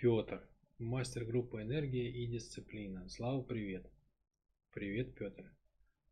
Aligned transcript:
Петр, 0.00 0.42
мастер 0.78 1.26
группы 1.26 1.60
энергия 1.60 2.08
и 2.08 2.26
дисциплина. 2.26 3.06
Слава, 3.10 3.42
привет. 3.42 3.86
Привет, 4.72 5.14
Петр. 5.14 5.44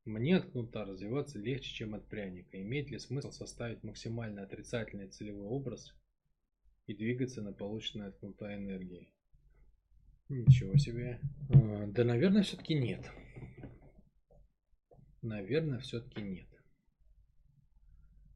Мне 0.05 0.37
от 0.37 0.51
кнута 0.51 0.85
развиваться 0.85 1.39
легче, 1.39 1.73
чем 1.73 1.95
от 1.95 2.07
пряника. 2.07 2.61
Имеет 2.61 2.91
ли 2.91 2.99
смысл 2.99 3.31
составить 3.31 3.83
максимально 3.83 4.43
отрицательный 4.43 5.09
целевой 5.09 5.47
образ 5.47 5.95
и 6.87 6.95
двигаться 6.95 7.41
на 7.41 7.55
полученной 7.55 8.09
от 8.09 8.19
кнута 8.19 8.55
энергии? 8.55 9.09
Ничего 10.29 10.77
себе. 10.77 11.19
А, 11.49 11.87
да, 11.87 12.05
наверное, 12.05 12.43
все-таки 12.43 12.75
нет. 12.75 13.11
Наверное, 15.23 15.79
все-таки 15.79 16.21
нет. 16.21 16.49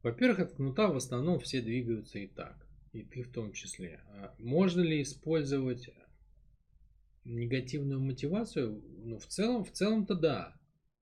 Во-первых, 0.03 0.39
от 0.39 0.53
кнута 0.55 0.89
в 0.89 0.96
основном 0.96 1.41
все 1.41 1.61
двигаются 1.61 2.19
и 2.19 2.27
так. 2.27 2.71
И 2.93 3.02
ты 3.02 3.22
в 3.22 3.32
том 3.32 3.52
числе. 3.52 4.00
А 4.08 4.34
можно 4.38 4.80
ли 4.80 5.02
использовать 5.02 5.88
негативную 7.25 8.00
мотивацию? 8.00 8.82
Ну, 9.04 9.18
в 9.18 9.26
целом, 9.26 9.64
в 9.64 9.72
целом-то 9.72 10.14
да. 10.14 10.54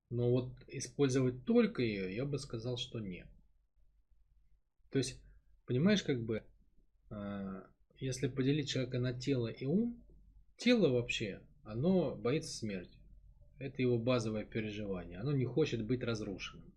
Но 0.09 0.29
вот 0.29 0.53
использовать 0.67 1.45
только 1.45 1.81
ее, 1.81 2.15
я 2.15 2.25
бы 2.25 2.37
сказал, 2.39 2.77
что 2.77 2.99
нет. 2.99 3.27
То 4.89 4.97
есть, 4.97 5.21
понимаешь, 5.65 6.03
как 6.03 6.21
бы, 6.23 6.43
а, 7.09 7.65
если 7.97 8.27
поделить 8.27 8.69
человека 8.69 8.99
на 8.99 9.13
тело 9.13 9.47
и 9.47 9.65
ум, 9.65 10.03
тело 10.57 10.89
вообще, 10.89 11.41
оно 11.63 12.15
боится 12.15 12.55
смерти. 12.55 12.97
Это 13.57 13.81
его 13.81 13.97
базовое 13.97 14.43
переживание. 14.43 15.19
Оно 15.19 15.31
не 15.31 15.45
хочет 15.45 15.85
быть 15.85 16.03
разрушенным. 16.03 16.73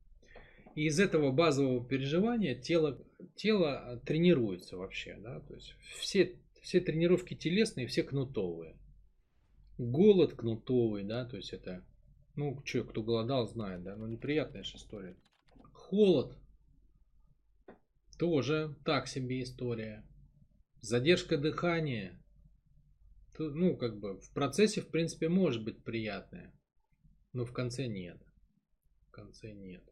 И 0.75 0.87
из 0.87 0.99
этого 0.99 1.31
базового 1.31 1.87
переживания 1.87 2.55
тело, 2.55 2.99
тело 3.37 4.01
тренируется 4.05 4.77
вообще. 4.77 5.17
Да? 5.21 5.41
То 5.41 5.55
есть 5.55 5.75
все, 5.99 6.37
все 6.61 6.81
тренировки 6.81 7.35
телесные, 7.35 7.87
все 7.87 8.03
кнутовые. 8.03 8.77
Голод 9.77 10.35
кнутовый, 10.35 11.03
да, 11.03 11.25
то 11.25 11.37
есть 11.37 11.53
это, 11.53 11.85
ну, 12.37 12.61
что, 12.65 12.85
кто 12.85 13.03
голодал, 13.03 13.49
знает, 13.49 13.83
да, 13.83 13.97
ну, 13.97 14.07
неприятная 14.07 14.63
же 14.63 14.77
история. 14.77 15.17
Холод, 15.73 16.39
тоже 18.17 18.77
так 18.85 19.09
себе 19.09 19.43
история. 19.43 20.07
Задержка 20.81 21.37
дыхания, 21.37 22.23
ну, 23.37 23.77
как 23.77 23.99
бы, 23.99 24.21
в 24.21 24.31
процессе, 24.33 24.81
в 24.81 24.89
принципе, 24.89 25.29
может 25.29 25.65
быть 25.65 25.83
приятная, 25.83 26.55
но 27.33 27.45
в 27.45 27.53
конце 27.53 27.87
нет. 27.87 28.23
В 29.09 29.11
конце 29.11 29.53
нет. 29.53 29.83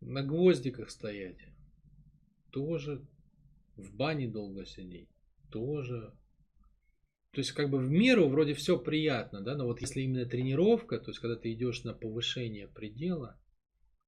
На 0.00 0.22
гвоздиках 0.22 0.90
стоять, 0.90 1.38
тоже. 2.50 3.06
В 3.76 3.94
бане 3.94 4.26
долго 4.28 4.64
сидеть, 4.64 5.08
тоже. 5.50 6.12
То 7.32 7.40
есть, 7.40 7.52
как 7.52 7.70
бы 7.70 7.78
в 7.78 7.88
меру 7.88 8.28
вроде 8.28 8.54
все 8.54 8.78
приятно, 8.78 9.40
да, 9.40 9.54
но 9.54 9.66
вот 9.66 9.80
если 9.80 10.00
именно 10.00 10.26
тренировка, 10.26 10.98
то 10.98 11.10
есть, 11.10 11.20
когда 11.20 11.36
ты 11.36 11.52
идешь 11.52 11.84
на 11.84 11.94
повышение 11.94 12.66
предела, 12.66 13.38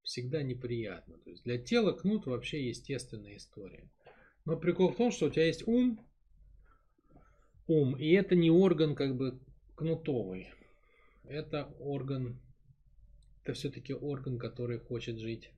всегда 0.02 0.42
неприятно. 0.42 1.18
То 1.18 1.30
есть, 1.30 1.44
для 1.44 1.58
тела 1.58 1.92
кнут 1.92 2.26
вообще 2.26 2.66
естественная 2.68 3.36
история. 3.36 3.88
Но 4.44 4.56
прикол 4.56 4.90
в 4.90 4.96
том, 4.96 5.12
что 5.12 5.26
у 5.26 5.30
тебя 5.30 5.46
есть 5.46 5.66
ум, 5.68 6.04
ум, 7.68 7.96
и 7.96 8.10
это 8.10 8.34
не 8.34 8.50
орган 8.50 8.96
как 8.96 9.16
бы 9.16 9.38
кнутовый. 9.76 10.48
Это 11.24 11.66
орган, 11.78 12.40
это 13.44 13.52
все-таки 13.52 13.94
орган, 13.94 14.38
который 14.38 14.78
хочет 14.78 15.18
жить 15.18 15.50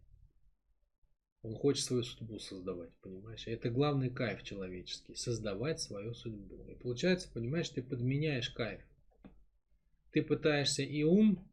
он 1.43 1.57
хочет 1.57 1.85
свою 1.85 2.05
судьбу 2.05 2.39
создавать, 2.39 2.91
понимаешь? 3.03 3.47
это 3.47 3.69
главный 3.69 4.11
кайф 4.11 4.43
человеческий, 4.45 5.17
создавать 5.17 5.81
свою 5.81 6.15
судьбу. 6.15 6.65
И 6.69 6.75
получается, 6.75 7.29
понимаешь, 7.33 7.69
ты 7.69 7.83
подменяешь 7.83 8.51
кайф. 8.51 8.81
Ты 10.13 10.23
пытаешься 10.23 10.83
и 10.83 11.03
ум, 11.03 11.51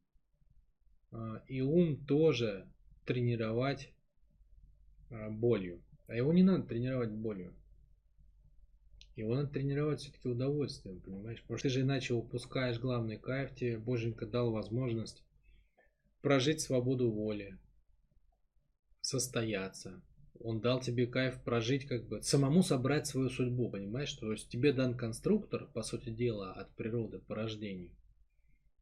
а, 1.12 1.42
и 1.48 1.62
ум 1.62 2.06
тоже 2.06 2.68
тренировать 3.06 3.92
а, 5.10 5.30
болью. 5.30 5.82
А 6.08 6.16
его 6.16 6.34
не 6.34 6.44
надо 6.44 6.68
тренировать 6.68 7.12
болью. 7.12 7.56
Его 9.16 9.36
надо 9.36 9.50
тренировать 9.50 10.02
все-таки 10.02 10.30
удовольствием, 10.30 11.02
понимаешь? 11.02 11.42
Потому 11.42 11.58
что 11.58 11.68
ты 11.68 11.74
же 11.74 11.82
иначе 11.82 12.14
упускаешь 12.14 12.80
главный 12.80 13.18
кайф, 13.18 13.56
тебе 13.56 13.78
Боженька 13.78 14.28
дал 14.28 14.52
возможность 14.52 15.24
прожить 16.22 16.62
свободу 16.62 17.12
воли, 17.12 17.58
состояться. 19.10 20.02
Он 20.40 20.62
дал 20.62 20.80
тебе 20.80 21.06
кайф 21.06 21.44
прожить, 21.44 21.86
как 21.86 22.08
бы 22.08 22.22
самому 22.22 22.64
собрать 22.64 23.08
свою 23.08 23.30
судьбу, 23.30 23.70
понимаешь? 23.70 24.14
То 24.14 24.32
есть 24.32 24.50
тебе 24.50 24.72
дан 24.72 24.96
конструктор, 24.96 25.68
по 25.74 25.82
сути 25.82 26.10
дела, 26.10 26.54
от 26.54 26.74
природы 26.76 27.20
по 27.20 27.36
рождению. 27.36 27.92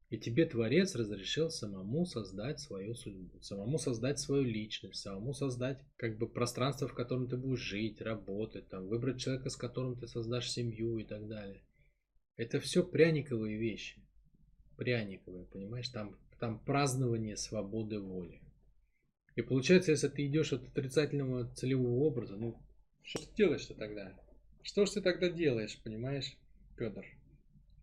И 0.09 0.17
тебе 0.17 0.45
Творец 0.45 0.95
разрешил 0.95 1.49
самому 1.49 2.05
создать 2.05 2.59
свою 2.59 2.93
судьбу, 2.95 3.41
самому 3.41 3.77
создать 3.77 4.19
свою 4.19 4.43
личность, 4.43 5.01
самому 5.01 5.33
создать 5.33 5.81
как 5.97 6.17
бы 6.17 6.29
пространство, 6.29 6.87
в 6.87 6.93
котором 6.93 7.27
ты 7.27 7.35
будешь 7.35 7.59
жить, 7.59 8.01
работать, 8.01 8.69
там, 8.69 8.87
выбрать 8.87 9.19
человека, 9.19 9.49
с 9.49 9.57
которым 9.57 9.99
ты 9.99 10.07
создашь 10.07 10.49
семью 10.49 10.97
и 10.99 11.03
так 11.03 11.27
далее. 11.27 11.61
Это 12.37 12.59
все 12.59 12.83
пряниковые 12.83 13.57
вещи. 13.57 14.01
Пряниковые, 14.77 15.45
понимаешь? 15.47 15.89
Там, 15.89 16.17
там 16.39 16.63
празднование 16.63 17.35
свободы 17.35 17.99
воли. 17.99 18.41
И 19.37 19.43
получается, 19.43 19.91
если 19.91 20.07
ты 20.07 20.25
идешь 20.25 20.51
от 20.51 20.63
отрицательного 20.63 21.47
целевого 21.53 22.05
образа, 22.05 22.35
ну, 22.35 22.57
что 23.03 23.21
ты 23.21 23.35
делаешь-то 23.35 23.75
тогда? 23.75 24.11
Что 24.63 24.87
ж 24.87 24.89
ты 24.89 25.01
тогда 25.01 25.29
делаешь, 25.29 25.79
понимаешь, 25.83 26.35
Петр? 26.75 27.05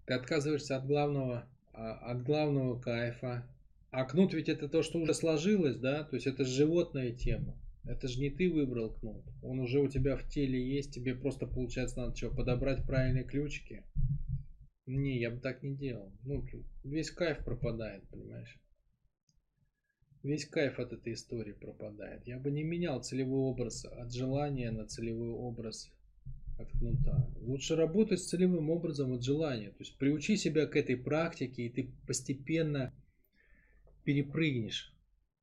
Ты 0.05 0.15
отказываешься 0.15 0.77
от 0.77 0.85
главного, 0.85 1.49
а, 1.73 2.11
от 2.11 2.25
главного 2.25 2.81
кайфа. 2.81 3.49
А 3.93 4.05
кнут 4.05 4.35
ведь 4.35 4.49
это 4.49 4.69
то, 4.69 4.83
что 4.83 4.99
уже 4.99 5.15
сложилось, 5.15 5.77
да? 5.77 6.03
То 6.03 6.17
есть 6.17 6.27
это 6.27 6.45
животная 6.45 7.13
тема. 7.13 7.57
Это 7.85 8.09
же 8.09 8.19
не 8.19 8.31
ты 8.31 8.51
выбрал 8.51 8.93
кнут. 8.93 9.25
Он 9.41 9.61
уже 9.61 9.79
у 9.79 9.87
тебя 9.87 10.17
в 10.17 10.29
теле 10.29 10.61
есть. 10.61 10.93
Тебе 10.93 11.15
просто, 11.15 11.47
получается, 11.47 12.01
надо 12.01 12.17
что, 12.17 12.31
подобрать 12.31 12.85
правильные 12.85 13.23
ключики? 13.23 13.85
Не, 14.87 15.21
я 15.21 15.31
бы 15.31 15.39
так 15.39 15.63
не 15.63 15.77
делал. 15.77 16.13
Ну, 16.25 16.45
весь 16.83 17.13
кайф 17.13 17.45
пропадает, 17.45 18.03
понимаешь? 18.09 18.59
Весь 20.25 20.47
кайф 20.47 20.79
от 20.79 20.93
этой 20.93 21.13
истории 21.13 21.53
пропадает. 21.53 22.27
Я 22.27 22.39
бы 22.39 22.51
не 22.51 22.65
менял 22.65 23.03
целевой 23.03 23.41
образ 23.41 23.85
от 23.85 24.13
желания 24.13 24.71
на 24.71 24.87
целевой 24.87 25.31
образ 25.31 25.93
от 26.59 26.71
кнута. 26.73 27.31
Лучше 27.41 27.77
работать 27.77 28.21
с 28.21 28.29
целевым 28.29 28.71
образом 28.71 29.13
от 29.13 29.23
желания. 29.23 29.71
То 29.71 29.81
есть 29.81 29.97
приучи 29.99 30.37
себя 30.37 30.67
к 30.67 30.77
этой 30.77 30.97
практике, 30.97 31.67
и 31.67 31.71
ты 31.71 31.91
постепенно 32.07 32.93
перепрыгнешь. 34.05 34.93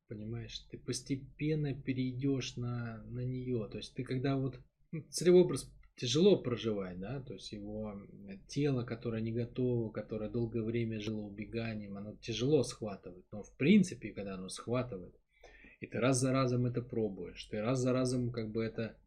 Понимаешь, 0.07 0.59
ты 0.69 0.77
постепенно 0.77 1.73
перейдешь 1.73 2.57
на, 2.57 3.03
на 3.09 3.21
нее. 3.21 3.67
То 3.71 3.77
есть 3.77 3.93
ты 3.93 4.03
когда 4.03 4.35
вот 4.35 4.59
ну, 4.91 5.03
целевой 5.09 5.43
образ 5.43 5.71
тяжело 6.01 6.35
проживать, 6.35 6.99
да, 6.99 7.21
то 7.21 7.35
есть 7.35 7.51
его 7.51 7.93
тело, 8.47 8.83
которое 8.83 9.21
не 9.21 9.31
готово, 9.31 9.91
которое 9.91 10.31
долгое 10.31 10.63
время 10.63 10.99
жило 10.99 11.21
убеганием, 11.21 11.95
оно 11.95 12.15
тяжело 12.15 12.63
схватывает, 12.63 13.23
но 13.31 13.43
в 13.43 13.55
принципе, 13.55 14.11
когда 14.11 14.33
оно 14.33 14.49
схватывает, 14.49 15.13
и 15.79 15.85
ты 15.85 15.99
раз 15.99 16.19
за 16.19 16.31
разом 16.31 16.65
это 16.65 16.81
пробуешь, 16.81 17.43
ты 17.43 17.61
раз 17.61 17.77
за 17.81 17.93
разом 17.93 18.31
как 18.31 18.49
бы 18.49 18.63
это 18.63 18.97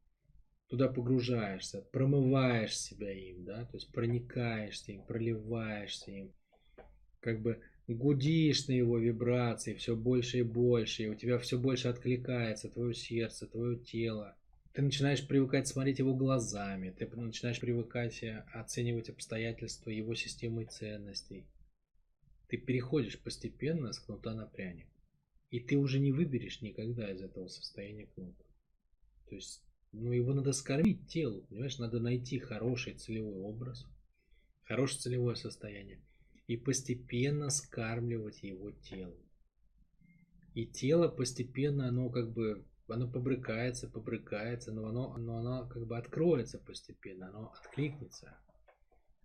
туда 0.69 0.87
погружаешься, 0.87 1.85
промываешь 1.91 2.79
себя 2.79 3.11
им, 3.13 3.45
да, 3.45 3.65
то 3.65 3.77
есть 3.77 3.91
проникаешься 3.91 4.93
им, 4.93 5.03
проливаешься 5.03 6.13
им, 6.13 6.33
как 7.19 7.43
бы 7.43 7.61
гудишь 7.89 8.69
на 8.69 8.73
его 8.73 8.99
вибрации 8.99 9.75
все 9.75 9.97
больше 9.97 10.39
и 10.39 10.43
больше, 10.43 11.03
и 11.03 11.09
у 11.09 11.17
тебя 11.17 11.41
все 11.41 11.59
больше 11.59 11.89
откликается 11.89 12.69
твое 12.69 12.95
сердце, 12.95 13.49
твое 13.49 13.81
тело, 13.81 14.37
ты 14.75 14.83
начинаешь 14.83 15.27
привыкать 15.27 15.69
смотреть 15.69 16.01
его 16.01 16.17
глазами, 16.17 16.91
ты 16.91 17.07
начинаешь 17.07 17.61
привыкать 17.61 18.25
э, 18.25 18.45
оценивать 18.53 19.09
обстоятельства 19.09 19.91
его 19.91 20.17
системы 20.17 20.65
ценностей. 20.65 21.47
Ты 22.49 22.57
переходишь 22.57 23.21
постепенно 23.21 23.93
с 23.93 24.01
кнута 24.01 24.35
на 24.35 24.47
пряник. 24.47 24.89
И 25.51 25.61
ты 25.61 25.77
уже 25.77 26.01
не 26.01 26.11
выберешь 26.11 26.61
никогда 26.61 27.09
из 27.09 27.23
этого 27.23 27.47
состояния 27.47 28.07
кнута. 28.07 28.45
То 29.29 29.37
есть, 29.37 29.63
ну 29.93 30.11
его 30.11 30.35
надо 30.35 30.53
скормить 30.53 31.07
телу, 31.07 31.43
понимаешь, 31.43 31.79
надо 31.79 32.01
найти 32.01 32.41
хороший 32.41 32.95
целевой 32.95 33.37
образ, 33.43 33.87
хорошее 34.65 35.01
целевое 35.01 35.37
состояние 35.37 36.01
и 36.49 36.57
постепенно 36.57 37.49
скармливать 37.51 38.43
его 38.43 38.73
телу. 38.73 39.17
И 40.55 40.67
тело 40.67 41.07
постепенно, 41.07 41.87
оно 41.87 42.11
как 42.11 42.33
бы 42.33 42.65
оно 42.89 43.11
побрыкается, 43.11 43.89
побрыкается, 43.89 44.73
но 44.73 44.87
оно, 44.87 45.17
но 45.17 45.39
оно 45.39 45.67
как 45.69 45.87
бы 45.87 45.97
откроется 45.97 46.59
постепенно, 46.59 47.29
оно 47.29 47.53
откликнется. 47.53 48.37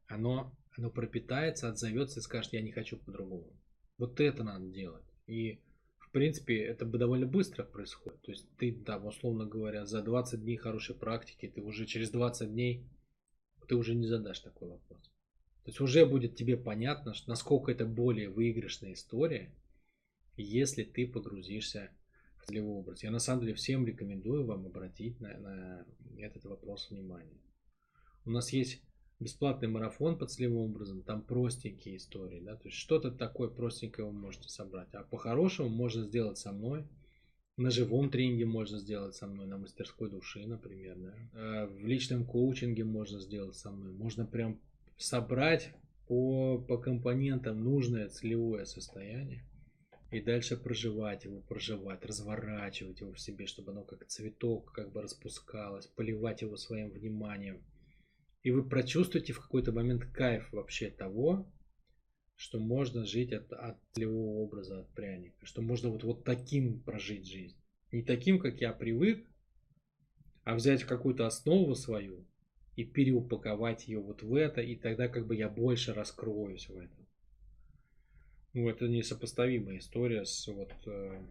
Оно, 0.07 0.55
оно 0.77 0.89
пропитается, 0.89 1.67
отзовется 1.67 2.19
и 2.19 2.23
скажет, 2.23 2.53
я 2.53 2.61
не 2.61 2.71
хочу 2.71 2.97
по-другому. 2.97 3.51
Вот 3.97 4.19
это 4.19 4.43
надо 4.43 4.65
делать. 4.67 5.03
И, 5.27 5.61
в 5.99 6.11
принципе, 6.11 6.57
это 6.63 6.85
бы 6.85 6.97
довольно 6.97 7.27
быстро 7.27 7.63
происходит. 7.63 8.21
То 8.21 8.31
есть 8.31 8.47
ты 8.57 8.71
там, 8.71 9.05
условно 9.05 9.45
говоря, 9.45 9.85
за 9.85 10.01
20 10.01 10.41
дней 10.41 10.57
хорошей 10.57 10.95
практики, 10.95 11.51
ты 11.53 11.61
уже 11.61 11.85
через 11.85 12.09
20 12.09 12.51
дней, 12.51 12.87
ты 13.67 13.75
уже 13.75 13.93
не 13.93 14.07
задашь 14.07 14.39
такой 14.39 14.69
вопрос. 14.69 15.03
То 15.63 15.71
есть 15.71 15.81
уже 15.81 16.05
будет 16.05 16.35
тебе 16.35 16.57
понятно, 16.57 17.13
насколько 17.27 17.71
это 17.71 17.85
более 17.85 18.29
выигрышная 18.29 18.93
история, 18.93 19.53
если 20.37 20.83
ты 20.83 21.05
погрузишься 21.05 21.91
целевой 22.49 22.79
образ. 22.79 23.03
Я 23.03 23.11
на 23.11 23.19
самом 23.19 23.41
деле 23.41 23.53
всем 23.53 23.85
рекомендую 23.85 24.45
вам 24.45 24.65
обратить 24.65 25.19
на, 25.19 25.37
на 25.37 25.85
этот 26.17 26.45
вопрос 26.45 26.89
внимания. 26.89 27.39
У 28.25 28.31
нас 28.31 28.51
есть 28.51 28.81
бесплатный 29.19 29.67
марафон 29.67 30.17
по 30.17 30.25
целевым 30.25 30.71
образом, 30.71 31.03
там 31.03 31.21
простенькие 31.21 31.97
истории, 31.97 32.39
да, 32.39 32.55
то 32.55 32.67
есть 32.67 32.77
что-то 32.77 33.11
такое 33.11 33.49
простенькое 33.49 34.07
вы 34.07 34.13
можете 34.13 34.49
собрать. 34.49 34.93
А 34.93 35.03
по-хорошему 35.03 35.69
можно 35.69 36.03
сделать 36.03 36.37
со 36.37 36.51
мной, 36.51 36.87
на 37.57 37.69
живом 37.71 38.09
тренинге 38.09 38.45
можно 38.45 38.79
сделать 38.79 39.15
со 39.15 39.27
мной, 39.27 39.45
на 39.45 39.57
мастерской 39.57 40.09
души, 40.09 40.45
например, 40.47 40.97
да. 40.97 41.13
Э, 41.33 41.67
в 41.67 41.85
личном 41.85 42.25
коучинге 42.25 42.85
можно 42.85 43.19
сделать 43.19 43.57
со 43.57 43.69
мной. 43.69 43.91
Можно 43.91 44.25
прям 44.25 44.61
собрать 44.95 45.73
по, 46.07 46.57
по 46.57 46.77
компонентам 46.77 47.61
нужное 47.61 48.07
целевое 48.07 48.63
состояние 48.63 49.43
и 50.11 50.21
дальше 50.21 50.57
проживать 50.57 51.25
его, 51.25 51.41
проживать, 51.41 52.05
разворачивать 52.05 53.01
его 53.01 53.13
в 53.13 53.19
себе, 53.19 53.45
чтобы 53.45 53.71
оно 53.71 53.83
как 53.83 54.05
цветок 54.07 54.71
как 54.71 54.91
бы 54.91 55.01
распускалось, 55.01 55.87
поливать 55.87 56.41
его 56.41 56.57
своим 56.57 56.89
вниманием– 56.89 57.63
и 58.43 58.51
вы 58.51 58.67
прочувствуете 58.67 59.33
в 59.33 59.41
какой-то 59.41 59.71
момент 59.71 60.05
кайф 60.05 60.51
вообще 60.51 60.89
того, 60.89 61.51
что 62.35 62.59
можно 62.59 63.03
жить 63.03 63.33
от, 63.33 63.51
от 63.51 63.77
целевого 63.91 64.39
образа, 64.39 64.79
от 64.79 64.89
пряника. 64.93 65.45
Что 65.45 65.61
можно 65.61 65.89
вот, 65.89 66.03
вот 66.03 66.23
таким 66.23 66.79
прожить 66.79 67.27
жизнь. 67.27 67.57
Не 67.91 68.01
таким, 68.01 68.39
как 68.39 68.61
я 68.61 68.71
привык, 68.71 69.29
а 70.43 70.55
взять 70.55 70.83
какую-то 70.85 71.27
основу 71.27 71.75
свою 71.75 72.25
и 72.77 72.85
переупаковать 72.85 73.87
ее 73.89 73.99
вот 73.99 74.23
в 74.23 74.33
это, 74.33 74.61
и 74.61 74.75
тогда 74.77 75.09
как 75.09 75.27
бы 75.27 75.35
я 75.35 75.49
больше 75.49 75.93
раскроюсь 75.93 76.69
в 76.69 76.77
этом. 76.77 77.07
Ну, 78.53 78.67
это 78.67 78.87
несопоставимая 78.87 79.77
история 79.77 80.25
с 80.25 80.47
вот 80.47 80.73
э, 80.87 81.21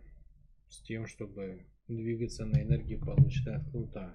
с 0.69 0.81
тем, 0.83 1.07
чтобы 1.07 1.65
двигаться 1.89 2.45
на 2.47 2.63
энергии 2.63 2.97
полученной 2.97 3.57
от 3.57 3.71
кнута. 3.71 4.15